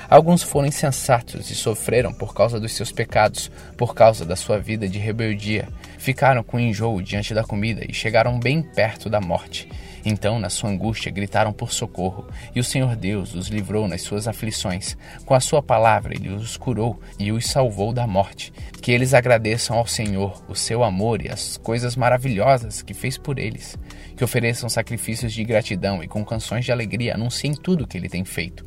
Alguns 0.08 0.44
foram 0.44 0.68
insensatos 0.68 1.50
e 1.50 1.54
sofreram 1.56 2.12
por 2.12 2.32
causa 2.32 2.60
dos 2.60 2.72
seus 2.72 2.92
pecados, 2.92 3.50
por 3.76 3.94
causa 3.94 4.24
da 4.24 4.36
sua 4.36 4.58
vida 4.58 4.88
de 4.88 4.98
rebeldia. 5.00 5.66
Ficaram 6.04 6.42
com 6.42 6.60
enjoo 6.60 7.00
diante 7.00 7.32
da 7.32 7.42
comida 7.42 7.82
e 7.88 7.94
chegaram 7.94 8.38
bem 8.38 8.60
perto 8.60 9.08
da 9.08 9.22
morte. 9.22 9.66
Então, 10.04 10.38
na 10.38 10.50
sua 10.50 10.68
angústia, 10.68 11.10
gritaram 11.10 11.50
por 11.50 11.72
socorro, 11.72 12.28
e 12.54 12.60
o 12.60 12.64
Senhor 12.64 12.94
Deus 12.94 13.34
os 13.34 13.48
livrou 13.48 13.88
nas 13.88 14.02
suas 14.02 14.28
aflições. 14.28 14.98
Com 15.24 15.32
a 15.32 15.40
sua 15.40 15.62
palavra, 15.62 16.12
ele 16.14 16.28
os 16.28 16.58
curou 16.58 17.00
e 17.18 17.32
os 17.32 17.46
salvou 17.46 17.90
da 17.90 18.06
morte. 18.06 18.52
Que 18.82 18.92
eles 18.92 19.14
agradeçam 19.14 19.78
ao 19.78 19.86
Senhor 19.86 20.44
o 20.46 20.54
seu 20.54 20.84
amor 20.84 21.24
e 21.24 21.30
as 21.30 21.56
coisas 21.56 21.96
maravilhosas 21.96 22.82
que 22.82 22.92
fez 22.92 23.16
por 23.16 23.38
eles. 23.38 23.78
Que 24.14 24.24
ofereçam 24.24 24.68
sacrifícios 24.68 25.32
de 25.32 25.42
gratidão 25.42 26.02
e 26.02 26.06
com 26.06 26.22
canções 26.22 26.66
de 26.66 26.70
alegria 26.70 27.14
anunciem 27.14 27.54
tudo 27.54 27.84
o 27.84 27.86
que 27.86 27.96
ele 27.96 28.10
tem 28.10 28.26
feito. 28.26 28.62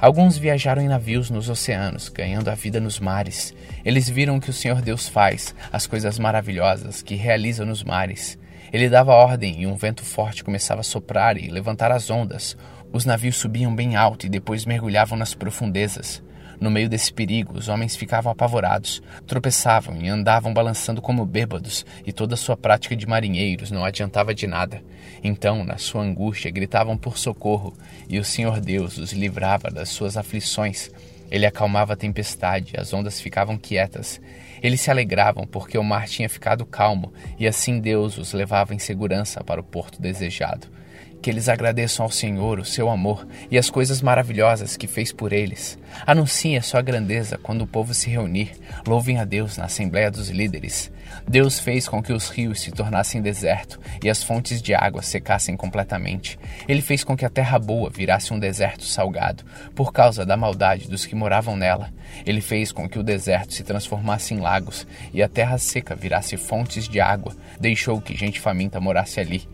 Alguns 0.00 0.38
viajaram 0.38 0.80
em 0.80 0.88
navios 0.88 1.28
nos 1.28 1.50
oceanos, 1.50 2.08
ganhando 2.08 2.48
a 2.48 2.54
vida 2.54 2.80
nos 2.80 2.98
mares. 2.98 3.54
Eles 3.84 4.08
viram 4.08 4.36
o 4.36 4.40
que 4.40 4.48
o 4.48 4.52
Senhor 4.52 4.80
Deus 4.80 5.06
faz, 5.06 5.54
as 5.70 5.86
coisas 5.86 6.18
maravilhosas 6.18 7.02
que 7.02 7.16
realiza 7.16 7.66
nos 7.66 7.84
mares. 7.84 8.38
Ele 8.72 8.88
dava 8.88 9.12
ordem 9.12 9.60
e 9.60 9.66
um 9.66 9.76
vento 9.76 10.02
forte 10.02 10.42
começava 10.42 10.80
a 10.80 10.84
soprar 10.84 11.36
e 11.36 11.50
levantar 11.50 11.92
as 11.92 12.08
ondas. 12.08 12.56
Os 12.90 13.04
navios 13.04 13.36
subiam 13.36 13.74
bem 13.74 13.94
alto 13.94 14.24
e 14.24 14.30
depois 14.30 14.64
mergulhavam 14.64 15.18
nas 15.18 15.34
profundezas. 15.34 16.22
No 16.60 16.70
meio 16.70 16.90
desse 16.90 17.10
perigo, 17.10 17.56
os 17.56 17.68
homens 17.68 17.96
ficavam 17.96 18.30
apavorados, 18.30 19.02
tropeçavam 19.26 19.96
e 20.02 20.10
andavam 20.10 20.52
balançando 20.52 21.00
como 21.00 21.24
bêbados, 21.24 21.86
e 22.06 22.12
toda 22.12 22.34
a 22.34 22.36
sua 22.36 22.54
prática 22.54 22.94
de 22.94 23.06
marinheiros 23.06 23.70
não 23.70 23.82
adiantava 23.82 24.34
de 24.34 24.46
nada. 24.46 24.82
Então, 25.24 25.64
na 25.64 25.78
sua 25.78 26.02
angústia, 26.02 26.50
gritavam 26.50 26.98
por 26.98 27.16
socorro, 27.16 27.72
e 28.06 28.18
o 28.18 28.24
Senhor 28.24 28.60
Deus 28.60 28.98
os 28.98 29.14
livrava 29.14 29.70
das 29.70 29.88
suas 29.88 30.18
aflições. 30.18 30.90
Ele 31.30 31.46
acalmava 31.46 31.94
a 31.94 31.96
tempestade, 31.96 32.74
as 32.76 32.92
ondas 32.92 33.22
ficavam 33.22 33.56
quietas. 33.56 34.20
Eles 34.62 34.82
se 34.82 34.90
alegravam 34.90 35.46
porque 35.46 35.78
o 35.78 35.84
mar 35.84 36.06
tinha 36.06 36.28
ficado 36.28 36.66
calmo, 36.66 37.10
e 37.38 37.46
assim 37.46 37.80
Deus 37.80 38.18
os 38.18 38.34
levava 38.34 38.74
em 38.74 38.78
segurança 38.78 39.42
para 39.42 39.62
o 39.62 39.64
porto 39.64 40.02
desejado 40.02 40.79
que 41.20 41.30
eles 41.30 41.48
agradeçam 41.48 42.04
ao 42.04 42.10
Senhor 42.10 42.58
o 42.58 42.64
seu 42.64 42.88
amor 42.88 43.26
e 43.50 43.58
as 43.58 43.68
coisas 43.68 44.00
maravilhosas 44.00 44.76
que 44.76 44.86
fez 44.86 45.12
por 45.12 45.32
eles. 45.32 45.78
Anunciem 46.06 46.56
a 46.56 46.62
sua 46.62 46.82
grandeza 46.82 47.38
quando 47.38 47.62
o 47.62 47.66
povo 47.66 47.92
se 47.92 48.08
reunir. 48.08 48.52
Louvem 48.86 49.18
a 49.18 49.24
Deus 49.24 49.56
na 49.56 49.64
Assembleia 49.64 50.10
dos 50.10 50.30
Líderes. 50.30 50.90
Deus 51.28 51.58
fez 51.58 51.88
com 51.88 52.02
que 52.02 52.12
os 52.12 52.28
rios 52.28 52.60
se 52.60 52.70
tornassem 52.70 53.20
deserto 53.20 53.78
e 54.02 54.08
as 54.08 54.22
fontes 54.22 54.62
de 54.62 54.74
água 54.74 55.02
secassem 55.02 55.56
completamente. 55.56 56.38
Ele 56.68 56.80
fez 56.80 57.04
com 57.04 57.16
que 57.16 57.24
a 57.24 57.30
terra 57.30 57.58
boa 57.58 57.90
virasse 57.90 58.32
um 58.32 58.38
deserto 58.38 58.84
salgado, 58.84 59.44
por 59.74 59.92
causa 59.92 60.24
da 60.24 60.36
maldade 60.36 60.88
dos 60.88 61.04
que 61.04 61.14
moravam 61.14 61.56
nela. 61.56 61.92
Ele 62.24 62.40
fez 62.40 62.72
com 62.72 62.88
que 62.88 62.98
o 62.98 63.02
deserto 63.02 63.52
se 63.52 63.62
transformasse 63.62 64.34
em 64.34 64.40
lagos 64.40 64.86
e 65.12 65.22
a 65.22 65.28
terra 65.28 65.58
seca 65.58 65.94
virasse 65.94 66.36
fontes 66.36 66.88
de 66.88 67.00
água. 67.00 67.34
Deixou 67.60 68.00
que 68.00 68.16
gente 68.16 68.40
faminta 68.40 68.80
morasse 68.80 69.20
ali. 69.20 69.48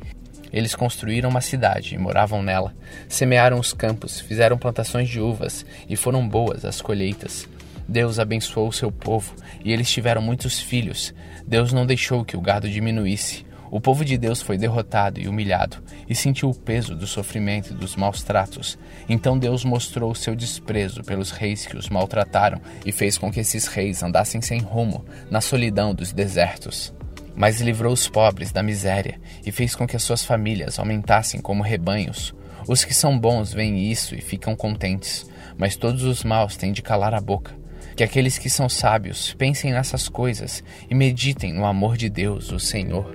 Eles 0.57 0.75
construíram 0.75 1.29
uma 1.29 1.43
cidade 1.43 1.95
e 1.95 1.99
moravam 1.99 2.43
nela. 2.43 2.75
Semearam 3.11 3.61
os 3.61 3.75
campos, 3.75 4.19
fizeram 4.19 4.57
plantações 4.57 5.07
de 5.07 5.21
uvas 5.21 5.67
e 5.87 5.97
foram 5.97 6.27
boas 6.27 6.65
as 6.65 6.81
colheitas. 6.81 7.47
Deus 7.87 8.19
abençoou 8.19 8.69
o 8.69 8.73
seu 8.73 8.91
povo 8.91 9.35
e 9.63 9.71
eles 9.71 9.91
tiveram 9.91 10.23
muitos 10.23 10.59
filhos. 10.59 11.13
Deus 11.47 11.75
não 11.75 11.85
deixou 11.85 12.25
que 12.25 12.39
o 12.39 12.41
gado 12.41 12.71
diminuísse. 12.71 13.45
O 13.71 13.83
povo 13.83 14.03
de 14.03 14.17
Deus 14.17 14.41
foi 14.41 14.57
derrotado 14.57 15.21
e 15.21 15.29
humilhado 15.29 15.77
e 16.09 16.15
sentiu 16.15 16.49
o 16.49 16.55
peso 16.55 16.95
do 16.95 17.07
sofrimento 17.07 17.75
e 17.75 17.77
dos 17.77 17.95
maus 17.95 18.23
tratos. 18.23 18.79
Então 19.07 19.39
Deus 19.39 19.63
mostrou 19.63 20.11
o 20.11 20.17
seu 20.17 20.35
desprezo 20.35 21.05
pelos 21.05 21.33
reis 21.33 21.67
que 21.67 21.77
os 21.77 21.91
maltrataram 21.91 22.63
e 22.87 22.91
fez 22.93 23.19
com 23.19 23.31
que 23.31 23.41
esses 23.41 23.67
reis 23.67 24.03
andassem 24.03 24.41
sem 24.41 24.61
rumo 24.61 25.05
na 25.31 25.43
solidão 25.43 25.95
dos 25.95 26.15
desertos 26.15 26.96
mas 27.37 27.61
livrou 27.61 27.93
os 27.93 28.09
pobres 28.09 28.51
da 28.51 28.63
miséria 28.63 29.21
e 29.45 29.53
fez 29.53 29.75
com 29.75 29.87
que 29.87 29.95
as 29.95 30.03
suas 30.03 30.25
famílias 30.25 30.79
aumentassem 30.79 31.41
como 31.41 31.63
rebanhos. 31.63 32.35
Os 32.67 32.85
que 32.85 32.95
são 32.95 33.17
bons 33.17 33.53
veem 33.53 33.91
isso 33.91 34.15
e 34.15 34.21
ficam 34.21 34.57
contentes, 34.57 35.27
mas 35.57 35.77
todos 35.77 36.03
os 36.03 36.25
maus 36.25 36.57
têm 36.57 36.73
de 36.73 36.83
calar 36.83 37.15
a 37.15 37.21
boca. 37.21 37.55
Que 37.95 38.03
aqueles 38.03 38.39
que 38.39 38.51
são 38.51 38.69
sábios 38.69 39.35
pensem 39.35 39.73
nessas 39.73 40.09
coisas 40.09 40.65
e 40.91 40.95
meditem 40.95 41.53
no 41.53 41.65
amor 41.65 41.97
de 41.97 42.09
Deus, 42.09 42.51
o 42.51 42.59
Senhor. 42.59 43.15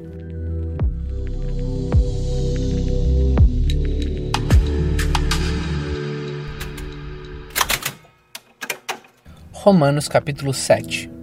Romanos 9.52 10.08
capítulo 10.08 10.54
7 10.54 11.21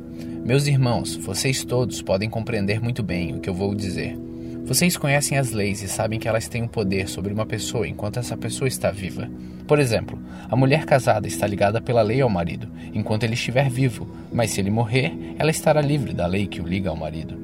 meus 0.48 0.66
irmãos, 0.66 1.14
vocês 1.14 1.62
todos 1.62 2.00
podem 2.00 2.30
compreender 2.30 2.80
muito 2.80 3.02
bem 3.02 3.34
o 3.34 3.38
que 3.38 3.50
eu 3.50 3.54
vou 3.54 3.74
dizer. 3.74 4.16
Vocês 4.64 4.96
conhecem 4.96 5.36
as 5.36 5.52
leis 5.52 5.82
e 5.82 5.88
sabem 5.88 6.18
que 6.18 6.26
elas 6.26 6.48
têm 6.48 6.62
um 6.62 6.66
poder 6.66 7.06
sobre 7.06 7.34
uma 7.34 7.44
pessoa 7.44 7.86
enquanto 7.86 8.18
essa 8.18 8.34
pessoa 8.34 8.66
está 8.66 8.90
viva. 8.90 9.28
Por 9.66 9.78
exemplo, 9.78 10.18
a 10.48 10.56
mulher 10.56 10.86
casada 10.86 11.28
está 11.28 11.46
ligada 11.46 11.82
pela 11.82 12.00
lei 12.00 12.22
ao 12.22 12.30
marido 12.30 12.66
enquanto 12.94 13.24
ele 13.24 13.34
estiver 13.34 13.68
vivo, 13.68 14.08
mas 14.32 14.50
se 14.50 14.62
ele 14.62 14.70
morrer, 14.70 15.12
ela 15.38 15.50
estará 15.50 15.82
livre 15.82 16.14
da 16.14 16.26
lei 16.26 16.46
que 16.46 16.62
o 16.62 16.66
liga 16.66 16.88
ao 16.88 16.96
marido. 16.96 17.38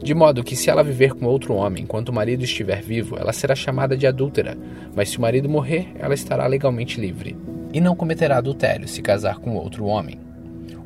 De 0.00 0.14
modo 0.14 0.44
que, 0.44 0.54
se 0.54 0.70
ela 0.70 0.84
viver 0.84 1.12
com 1.12 1.26
outro 1.26 1.54
homem 1.54 1.82
enquanto 1.82 2.10
o 2.10 2.14
marido 2.14 2.44
estiver 2.44 2.80
vivo, 2.80 3.16
ela 3.18 3.32
será 3.32 3.56
chamada 3.56 3.96
de 3.96 4.06
adúltera, 4.06 4.56
mas 4.94 5.08
se 5.08 5.18
o 5.18 5.20
marido 5.20 5.48
morrer, 5.48 5.88
ela 5.98 6.14
estará 6.14 6.46
legalmente 6.46 7.00
livre. 7.00 7.36
E 7.72 7.80
não 7.80 7.96
cometerá 7.96 8.38
adultério 8.38 8.86
se 8.86 9.02
casar 9.02 9.40
com 9.40 9.56
outro 9.56 9.86
homem. 9.86 10.20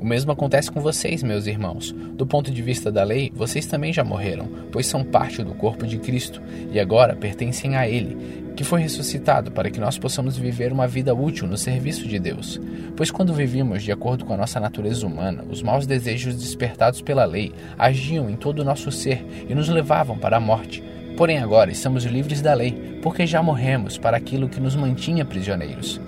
O 0.00 0.04
mesmo 0.04 0.30
acontece 0.30 0.70
com 0.70 0.80
vocês, 0.80 1.24
meus 1.24 1.48
irmãos. 1.48 1.90
Do 1.90 2.24
ponto 2.24 2.52
de 2.52 2.62
vista 2.62 2.90
da 2.90 3.02
lei, 3.02 3.32
vocês 3.34 3.66
também 3.66 3.92
já 3.92 4.04
morreram, 4.04 4.48
pois 4.70 4.86
são 4.86 5.02
parte 5.02 5.42
do 5.42 5.54
corpo 5.54 5.86
de 5.86 5.98
Cristo 5.98 6.40
e 6.70 6.78
agora 6.78 7.16
pertencem 7.16 7.74
a 7.74 7.88
Ele, 7.88 8.52
que 8.54 8.62
foi 8.62 8.80
ressuscitado 8.80 9.50
para 9.50 9.70
que 9.70 9.80
nós 9.80 9.98
possamos 9.98 10.38
viver 10.38 10.72
uma 10.72 10.86
vida 10.86 11.12
útil 11.12 11.48
no 11.48 11.56
serviço 11.56 12.06
de 12.06 12.18
Deus. 12.20 12.60
Pois 12.96 13.10
quando 13.10 13.34
vivíamos 13.34 13.82
de 13.82 13.90
acordo 13.90 14.24
com 14.24 14.34
a 14.34 14.36
nossa 14.36 14.60
natureza 14.60 15.04
humana, 15.04 15.44
os 15.50 15.62
maus 15.62 15.84
desejos 15.84 16.36
despertados 16.36 17.02
pela 17.02 17.24
lei 17.24 17.52
agiam 17.76 18.30
em 18.30 18.36
todo 18.36 18.60
o 18.60 18.64
nosso 18.64 18.92
ser 18.92 19.24
e 19.48 19.54
nos 19.54 19.68
levavam 19.68 20.16
para 20.16 20.36
a 20.36 20.40
morte. 20.40 20.80
Porém, 21.16 21.38
agora 21.38 21.72
estamos 21.72 22.04
livres 22.04 22.40
da 22.40 22.54
lei, 22.54 23.00
porque 23.02 23.26
já 23.26 23.42
morremos 23.42 23.98
para 23.98 24.16
aquilo 24.16 24.48
que 24.48 24.60
nos 24.60 24.76
mantinha 24.76 25.24
prisioneiros. 25.24 26.00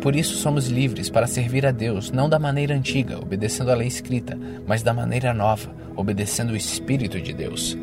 Por 0.00 0.16
isso 0.16 0.34
somos 0.36 0.68
livres 0.68 1.10
para 1.10 1.26
servir 1.26 1.66
a 1.66 1.70
Deus, 1.70 2.10
não 2.10 2.26
da 2.26 2.38
maneira 2.38 2.74
antiga, 2.74 3.18
obedecendo 3.18 3.70
a 3.70 3.74
lei 3.74 3.86
escrita, 3.86 4.38
mas 4.66 4.82
da 4.82 4.94
maneira 4.94 5.34
nova, 5.34 5.70
obedecendo 5.94 6.52
o 6.52 6.56
Espírito 6.56 7.20
de 7.20 7.34
Deus. 7.34 7.76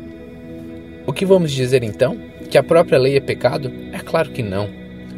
O 1.06 1.12
que 1.12 1.24
vamos 1.24 1.52
dizer 1.52 1.84
então? 1.84 2.18
Que 2.50 2.58
a 2.58 2.62
própria 2.62 2.98
lei 2.98 3.16
é 3.16 3.20
pecado? 3.20 3.72
É 3.92 4.00
claro 4.00 4.30
que 4.30 4.42
não. 4.42 4.68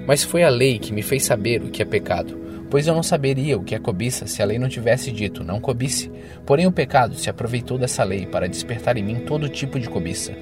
Mas 0.07 0.23
foi 0.23 0.43
a 0.43 0.51
lei 0.51 0.79
que 0.79 0.93
me 0.93 1.01
fez 1.01 1.23
saber 1.23 1.63
o 1.63 1.71
que 1.71 1.81
é 1.81 1.87
pecado, 1.87 2.39
pois 2.69 2.87
eu 2.87 2.95
não 2.95 3.03
saberia 3.03 3.57
o 3.57 3.65
que 3.65 3.75
é 3.75 3.79
cobiça 3.79 4.27
se 4.27 4.43
a 4.43 4.45
lei 4.45 4.59
não 4.59 4.69
tivesse 4.69 5.11
dito 5.11 5.43
não 5.43 5.59
cobice. 5.59 6.11
Porém, 6.45 6.67
o 6.67 6.73
pecado 6.73 7.15
se 7.15 7.31
aproveitou 7.31 7.79
dessa 7.79 8.05
lei 8.05 8.27
para 8.27 8.49
despertar 8.49 8.99
em 8.99 9.03
mim 9.03 9.21
todo 9.21 9.49
tipo 9.49 9.81
de 9.81 9.89
cobiça. 9.89 10.33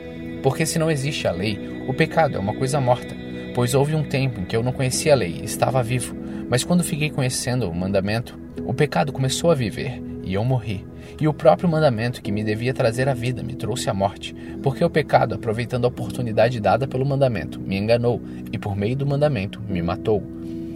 Porque 0.43 0.67
se 0.67 0.79
não 0.79 0.91
existe 0.91 1.29
a 1.29 1.33
lei, 1.33 1.85
o 1.87 1.95
pecado 1.95 2.37
é 2.37 2.39
uma 2.39 2.55
coisa 2.55 2.81
morta, 2.81 3.15
pois 3.55 3.75
houve 3.75 3.95
um 3.95 4.03
tempo 4.03 4.41
em 4.41 4.45
que 4.45 4.57
eu 4.57 4.63
não 4.63 4.73
conhecia 4.73 5.13
a 5.13 5.17
lei 5.17 5.41
estava 5.45 5.83
vivo 5.83 6.17
mas 6.49 6.65
quando 6.65 6.85
fiquei 6.85 7.11
conhecendo 7.11 7.69
o 7.69 7.75
mandamento, 7.75 8.39
o 8.65 8.75
pecado 8.75 9.13
começou 9.13 9.51
a 9.51 9.55
viver 9.55 10.03
e 10.25 10.35
eu 10.35 10.45
morri. 10.45 10.85
E 11.21 11.27
o 11.27 11.35
próprio 11.35 11.69
mandamento 11.69 12.23
que 12.23 12.31
me 12.31 12.45
devia 12.45 12.73
trazer 12.73 13.09
a 13.09 13.15
vida 13.15 13.43
me 13.43 13.55
trouxe 13.55 13.91
a 13.91 13.95
morte, 13.95 14.35
porque 14.63 14.85
o 14.85 14.91
pecado, 14.91 15.35
aproveitando 15.35 15.85
a 15.85 15.89
oportunidade 15.89 16.61
dada 16.61 16.87
pelo 16.87 17.07
mandamento, 17.07 17.59
me 17.59 17.77
enganou 17.77 18.21
e 18.53 18.59
por 18.59 18.77
meio 18.77 18.95
do 18.95 19.07
mandamento 19.07 19.61
me 19.69 19.83
matou. 19.83 20.23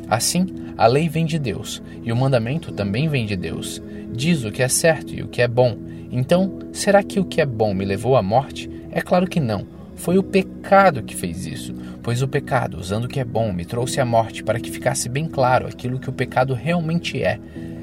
Assim, 0.08 0.46
a 0.76 0.86
lei 0.86 1.08
vem 1.08 1.26
de 1.26 1.38
Deus 1.38 1.82
e 2.02 2.12
o 2.12 2.16
mandamento 2.16 2.72
também 2.72 3.08
vem 3.08 3.24
de 3.24 3.36
Deus. 3.36 3.82
Diz 4.12 4.44
o 4.44 4.50
que 4.50 4.62
é 4.62 4.68
certo 4.68 5.14
e 5.14 5.22
o 5.22 5.28
que 5.28 5.40
é 5.40 5.48
bom. 5.48 5.78
Então, 6.10 6.58
será 6.72 7.02
que 7.02 7.20
o 7.20 7.24
que 7.24 7.40
é 7.40 7.46
bom 7.46 7.72
me 7.72 7.84
levou 7.84 8.16
à 8.16 8.22
morte? 8.22 8.70
É 8.90 9.00
claro 9.00 9.26
que 9.26 9.40
não. 9.40 9.66
Foi 9.94 10.18
o 10.18 10.22
pecado 10.22 11.02
que 11.02 11.14
fez 11.14 11.46
isso, 11.46 11.74
pois 12.02 12.22
o 12.22 12.28
pecado, 12.28 12.78
usando 12.78 13.04
o 13.04 13.08
que 13.08 13.20
é 13.20 13.24
bom, 13.24 13.52
me 13.52 13.64
trouxe 13.64 14.00
a 14.00 14.04
morte 14.04 14.42
para 14.42 14.58
que 14.58 14.70
ficasse 14.70 15.08
bem 15.08 15.28
claro 15.28 15.66
aquilo 15.66 15.98
que 15.98 16.10
o 16.10 16.12
pecado 16.12 16.54
realmente 16.54 17.22
é. 17.22 17.38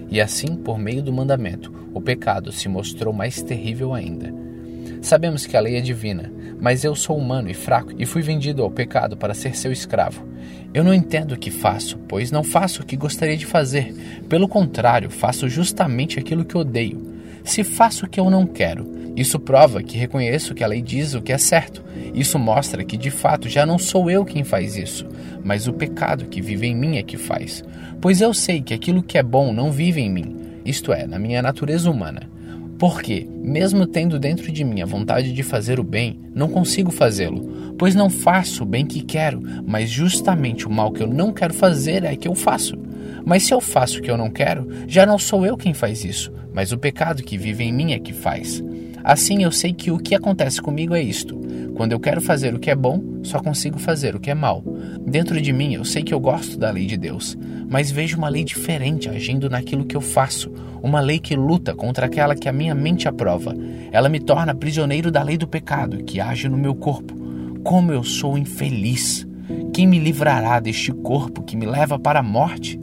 E 0.10 0.20
assim, 0.20 0.56
por 0.56 0.78
meio 0.78 1.02
do 1.02 1.14
mandamento, 1.14 1.74
o 1.94 2.02
pecado 2.02 2.52
se 2.52 2.68
mostrou 2.68 3.14
mais 3.14 3.42
terrível 3.42 3.94
ainda. 3.94 4.34
Sabemos 5.02 5.46
que 5.46 5.56
a 5.56 5.62
lei 5.62 5.78
é 5.78 5.82
divina, 5.82 6.32
mas 6.60 6.84
eu 6.84 6.94
sou 6.96 7.18
humano 7.18 7.50
e 7.50 7.54
fraco 7.54 7.94
e 7.98 8.06
fui 8.06 8.22
vendido 8.22 8.64
ao 8.64 8.72
pecado 8.72 9.16
para 9.16 9.34
ser 9.34 9.56
seu 9.56 9.72
escravo. 9.72 10.28
Eu 10.74 10.84
não 10.84 10.94
entendo 10.94 11.34
o 11.34 11.38
que 11.38 11.50
faço, 11.50 11.98
pois 12.08 12.32
não 12.32 12.44
faço 12.44 12.82
o 12.82 12.86
que 12.86 12.98
gostaria 12.98 13.38
de 13.38 13.46
fazer. 13.46 13.94
Pelo 14.28 14.48
contrário, 14.48 15.10
faço 15.10 15.48
justamente 15.48 16.20
aquilo 16.20 16.46
que 16.46 16.58
odeio. 16.58 17.02
Se 17.44 17.64
faço 17.64 18.06
o 18.06 18.10
que 18.10 18.20
eu 18.20 18.30
não 18.30 18.46
quero, 18.46 18.99
isso 19.20 19.38
prova 19.38 19.84
que 19.84 19.98
reconheço 19.98 20.56
que 20.56 20.64
a 20.64 20.68
lei 20.68 20.82
diz 20.82 21.14
o 21.14 21.22
que 21.22 21.34
é 21.34 21.38
certo. 21.38 21.84
Isso 22.14 22.40
mostra 22.40 22.86
que 22.86 22.96
de 22.96 23.12
fato 23.12 23.50
já 23.50 23.66
não 23.66 23.78
sou 23.78 24.10
eu 24.10 24.24
quem 24.24 24.46
faz 24.46 24.78
isso, 24.78 25.06
mas 25.44 25.68
o 25.68 25.74
pecado 25.74 26.28
que 26.28 26.42
vive 26.42 26.68
em 26.68 26.74
mim 26.74 26.96
é 26.96 27.04
que 27.04 27.18
faz. 27.18 27.62
Pois 28.00 28.22
eu 28.22 28.34
sei 28.34 28.62
que 28.62 28.74
aquilo 28.74 29.04
que 29.04 29.18
é 29.18 29.24
bom 29.24 29.52
não 29.52 29.74
vive 29.74 30.00
em 30.00 30.10
mim, 30.10 30.38
isto 30.64 30.94
é, 30.94 31.06
na 31.06 31.20
minha 31.20 31.42
natureza 31.42 31.92
humana. 31.92 32.30
Porque, 32.78 33.28
mesmo 33.30 33.86
tendo 33.86 34.18
dentro 34.18 34.50
de 34.54 34.64
mim 34.64 34.82
a 34.82 34.86
vontade 34.86 35.34
de 35.34 35.44
fazer 35.44 35.82
o 35.82 35.84
bem, 35.84 36.18
não 36.34 36.48
consigo 36.48 36.90
fazê-lo, 36.90 37.76
pois 37.78 37.94
não 37.94 38.10
faço 38.10 38.64
o 38.64 38.66
bem 38.66 38.86
que 38.86 39.02
quero, 39.02 39.44
mas 39.68 39.90
justamente 39.90 40.66
o 40.66 40.72
mal 40.72 40.94
que 40.94 41.04
eu 41.04 41.08
não 41.08 41.34
quero 41.34 41.54
fazer 41.54 42.06
é 42.06 42.16
que 42.16 42.30
eu 42.30 42.36
faço. 42.36 42.78
Mas 43.26 43.44
se 43.44 43.54
eu 43.54 43.60
faço 43.60 44.00
o 44.00 44.02
que 44.02 44.10
eu 44.10 44.18
não 44.18 44.30
quero, 44.30 44.66
já 44.88 45.06
não 45.06 45.20
sou 45.20 45.46
eu 45.46 45.58
quem 45.58 45.74
faz 45.74 46.06
isso, 46.06 46.32
mas 46.54 46.72
o 46.72 46.78
pecado 46.78 47.22
que 47.22 47.38
vive 47.38 47.66
em 47.66 47.74
mim 47.74 47.92
é 47.92 48.00
que 48.00 48.14
faz. 48.14 48.64
Assim 49.04 49.44
eu 49.44 49.52
sei 49.52 49.74
que 49.74 49.92
o 49.92 49.98
que 49.98 50.16
acontece 50.16 50.62
comigo 50.62 50.96
é 50.96 51.02
isto. 51.02 51.40
Quando 51.76 51.94
eu 51.94 52.00
quero 52.00 52.22
fazer 52.22 52.54
o 52.54 52.60
que 52.60 52.70
é 52.70 52.76
bom, 52.76 53.02
só 53.24 53.40
consigo 53.40 53.80
fazer 53.80 54.16
o 54.16 54.20
que 54.20 54.30
é 54.30 54.34
mal. 54.34 54.64
Dentro 55.06 55.42
de 55.42 55.54
mim 55.54 55.74
eu 55.74 55.86
sei 55.86 56.04
que 56.04 56.14
eu 56.14 56.20
gosto 56.20 56.58
da 56.58 56.72
lei 56.72 56.86
de 56.86 56.98
Deus, 56.98 57.38
mas 57.70 57.90
vejo 57.92 58.18
uma 58.18 58.30
lei 58.30 58.44
diferente 58.44 59.08
agindo 59.10 59.50
naquilo 59.50 59.86
que 59.86 59.96
eu 59.96 60.02
faço, 60.02 60.52
uma 60.82 61.00
lei 61.00 61.20
que 61.20 61.36
luta 61.36 61.74
contra 61.74 62.06
aquela 62.06 62.36
que 62.36 62.50
a 62.50 62.54
minha 62.54 62.76
mente 62.76 63.08
aprova. 63.08 63.56
Ela 63.92 64.10
me 64.10 64.20
torna 64.20 64.56
prisioneiro 64.56 65.12
da 65.12 65.24
lei 65.24 65.38
do 65.38 65.48
pecado 65.48 66.04
que 66.04 66.20
age 66.20 66.50
no 66.50 66.58
meu 66.58 66.76
corpo. 66.76 67.18
Como 67.64 67.92
eu 67.92 68.04
sou 68.04 68.38
infeliz! 68.38 69.28
Quem 69.74 69.88
me 69.88 70.00
livrará 70.00 70.60
deste 70.60 70.92
corpo 70.92 71.44
que 71.44 71.56
me 71.56 71.66
leva 71.66 71.98
para 71.98 72.20
a 72.20 72.24
morte? 72.24 72.80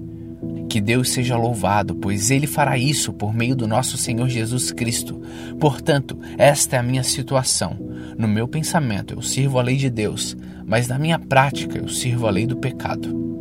Que 0.77 0.81
Deus 0.83 1.09
seja 1.09 1.39
louvado, 1.39 1.95
pois 1.95 2.31
Ele 2.31 2.47
fará 2.47 2.77
isso 2.77 3.11
por 3.11 3.33
meio 3.33 3.57
do 3.57 3.67
nosso 3.67 3.97
Senhor 3.97 4.29
Jesus 4.29 4.71
Cristo. 4.71 5.19
Portanto, 5.59 6.19
esta 6.37 6.77
é 6.77 6.79
a 6.79 6.83
minha 6.83 7.03
situação. 7.03 7.79
No 8.19 8.29
meu 8.29 8.47
pensamento, 8.47 9.15
eu 9.15 9.23
sirvo 9.23 9.59
a 9.59 9.63
lei 9.63 9.77
de 9.77 9.89
Deus, 9.89 10.37
mas 10.67 10.87
na 10.87 10.99
minha 10.99 11.19
prática, 11.19 11.79
eu 11.79 11.89
sirvo 11.89 12.27
a 12.27 12.31
lei 12.31 12.47
do 12.47 12.59
pecado. 12.59 13.36